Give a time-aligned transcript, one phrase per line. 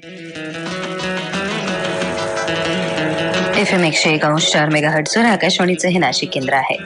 [0.00, 0.06] F
[3.72, 6.76] M एकशे एक अंश चार मेगा हर्टसवर आकाशवाणीचं हे नाशिक केंद्र आहे.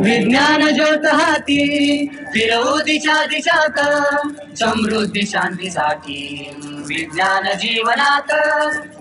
[0.00, 3.80] विज्ञान ज्योत हाती फिरवू दिशा दिशात
[4.58, 6.50] समृद्धी शांतीसाठी.
[6.64, 8.32] विज्ञान जीवनात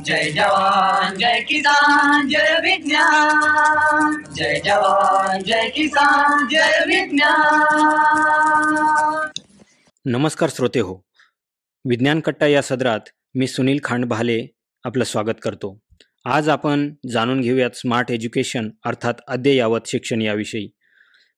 [0.05, 4.33] जय जवान जय किसान जय विज्ञान.
[4.33, 9.29] जय जवान जय किसान जय विज्ञान.
[10.05, 11.03] नमस्कार श्रोते हो
[11.85, 12.99] विज्ञान कट्टा या सदरात
[13.35, 14.47] मी सुनील खांडभाले
[14.83, 15.79] आपलं स्वागत करतो.
[16.25, 20.67] आज आपण जाणून घेऊयात स्मार्ट एज्युकेशन अर्थात अद्ययावत शिक्षण याविषयी.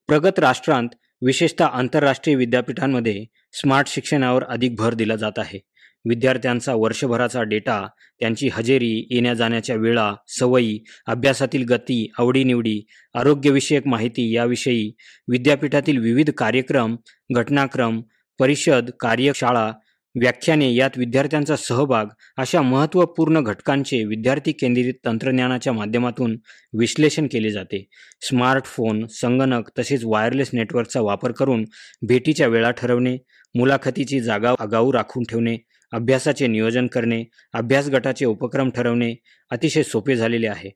[0.07, 0.89] प्रगत राष्ट्रांत
[1.21, 5.59] विशेषतः आंतरराष्ट्रीय विद्यापीठांमध्ये स्मार्ट शिक्षणावर अधिक भर दिला जात आहे.
[6.05, 7.87] विद्यार्थ्यांचा वर्षभराचा डेटा
[8.19, 14.91] त्यांची हजेरी येण्या जाण्याच्या वेळा सवयी अभ्यासातील गती आवडीनिवडी आरोग्यविषयक माहिती याविषयी
[15.27, 16.95] विद्यापीठातील विविध कार्यक्रम
[17.35, 18.01] घटनाक्रम
[18.39, 19.71] परिषद कार्यशाळा
[20.15, 22.05] व्याख्याने यात विद्यार्थ्यांचा सहभाग
[22.37, 26.37] अशा महत्त्वपूर्ण घटकांचे विद्यार्थी केंद्रित तंत्रज्ञानाच्या माध्यमातून
[26.79, 27.85] विश्लेषण केले जाते.
[28.21, 31.65] स्मार्टफोन संगणक तसेच वायरलेस नेटवर्कचा वापर करून
[32.07, 33.17] भेटीच्या वेळा ठरवणे
[33.55, 35.57] मुलाखतीची जागा आगाऊ राखून ठेवणे
[35.91, 39.13] अभ्यासाचे नियोजन करणे अभ्यास गटाचे उपक्रम ठरवणे
[39.49, 40.69] अतिशय सोपे झालेले आहे.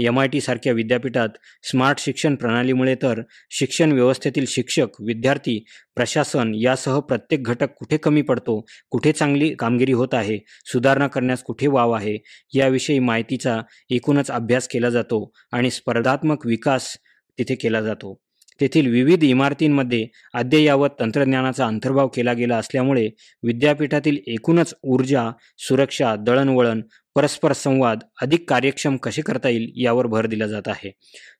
[0.00, 1.28] एम आय टी सारख्या विद्यापीठात
[1.62, 3.20] स्मार्ट शिक्षण प्रणालीमुळे तर
[3.50, 10.14] शिक्षण व्यवस्थेतील शिक्षक विद्यार्थी प्रशासन यासह प्रत्येक घटक कुठे कमी पडतो कुठे चांगली कामगिरी होत
[10.14, 10.38] आहे
[10.72, 12.18] सुधारणा करण्यास कुठे वाव आहे
[12.54, 16.96] याविषयी माहितीचा एकूणच अभ्यास केला जातो आणि स्पर्धात्मक विकास
[17.38, 18.20] तिथे केला जातो.
[18.60, 23.08] तेथील विविध इमारतींमध्ये अद्ययावत तंत्रज्ञानाचा अंतर्भाव केला गेला असल्यामुळे
[23.42, 26.82] विद्यापीठातील एकूणच ऊर्जा सुरक्षा दळणवळण
[27.14, 30.92] परस्पर संवाद अधिक कार्यक्षम कसे करता येईल यावर भर दिला जात आहे.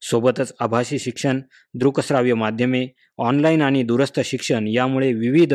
[0.02, 1.40] सोबतच आभासी शिक्षण
[1.74, 2.86] दृकश्राव्य माध्यमे
[3.18, 5.54] ऑनलाईन आणि दूरस्थ शिक्षण यामुळे विविध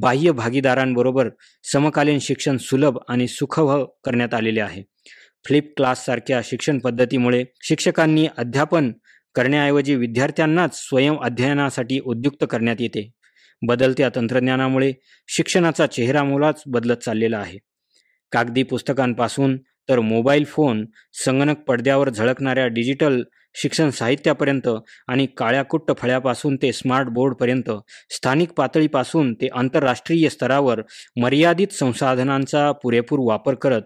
[0.00, 1.28] बाह्य भागीदारांबरोबर
[1.72, 4.82] समकालीन शिक्षण सुलभ आणि सुखव करण्यात आलेले आहे.
[5.44, 8.92] फ्लिप क्लाससारख्या शिक्षण पद्धतीमुळे शिक्षकांनी अध्यापन
[9.34, 13.10] करण्याऐवजी विद्यार्थ्यांनाच स्वयं अध्ययनासाठी उद्युक्त करण्यात येते.
[13.62, 14.92] बदलत्या तंत्रज्ञानामुळे
[15.28, 17.58] शिक्षणाचा चेहरा मुलाच बदलत चाललेला आहे.
[18.32, 19.56] कागदी पुस्तकांपासून
[19.88, 20.86] तर मोबाईल फोन
[21.24, 23.22] संगणक पडद्यावर झळकणाऱ्या डिजिटल
[23.54, 24.68] शिक्षण साहित्यापर्यंत
[25.08, 27.70] आणि काळ्याकुट्ट फळ्यापासून ते स्मार्ट बोर्डपर्यंत
[28.10, 30.80] स्थानिक पातळीपासून ते आंतरराष्ट्रीय स्तरावर
[31.16, 33.82] मर्यादित संसाधनांचा पुरेपूर वापर करत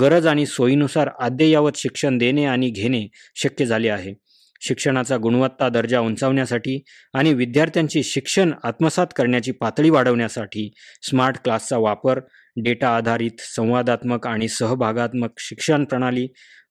[0.00, 4.14] गरज आणि सोयीनुसार अद्ययावत शिक्षण देणे आणि घेणे शक्य झाले आहे.
[4.60, 6.80] शिक्षणाचा गुणवत्ता दर्जा उंचावण्यासाठी
[7.14, 10.70] आणि विद्यार्थ्यांची शिक्षण आत्मसात करण्याची पातळी वाढवण्यासाठी
[11.02, 12.20] स्मार्ट क्लासचा वापर
[12.56, 16.28] डेटा आधारित संवादात्मक आणि सहभागात्मक शिक्षण प्रणाली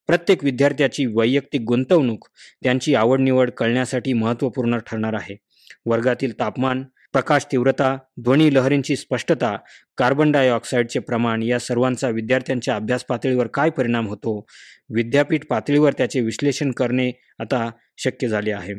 [0.07, 2.27] प्रत्येक विद्यार्थ्याची वैयक्तिक गुंतवणूक
[2.63, 5.35] त्यांची आवडनिवड कळण्यासाठी महत्त्वपूर्ण ठरणार आहे.
[5.85, 6.83] वर्गातील तापमान
[7.13, 9.57] प्रकाश तीव्रता ध्वनी लहरींची स्पष्टता
[9.97, 14.45] कार्बन डायऑक्साईडचे प्रमाण या सर्वांचा विद्यार्थ्यांच्या अभ्यास पातळीवर काय परिणाम होतो?
[14.95, 18.73] विद्यापीठ पातळीवर त्याचे विश्लेषण करणे आता शक्य झाले आहे.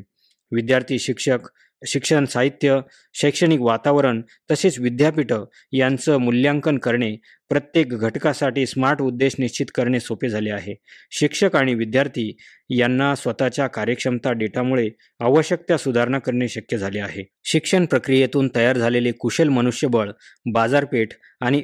[0.53, 1.39] विद्यार्थी शिक्षक
[1.87, 2.79] शिक्षण साहित्य
[3.15, 7.17] शैक्षणिक वातावरण तसेच विद्यापीठं यांचं मूल्यांकन करणे
[7.49, 10.75] प्रत्येक घटकासाठी स्मार्ट उद्देश निश्चित करणे सोपे झाले आहे.
[11.11, 12.37] शिक्षक आणि विद्यार्थी
[12.71, 14.89] यांना स्वतःच्या कार्यक्षमता डेटामुळे
[15.21, 17.25] आवश्यक त्या सुधारणा करणे शक्य झाले आहे.
[17.45, 20.11] शिक्षण प्रक्रियेतून तयार झालेले कुशल मनुष्यबळ
[20.53, 21.09] बाजारपेठ
[21.41, 21.63] आणि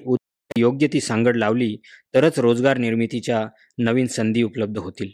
[0.59, 1.77] योग्य ती सांगड लावली
[2.15, 3.47] तरच रोजगार निर्मितीच्या
[3.79, 5.11] नवीन संधी उपलब्ध होतील.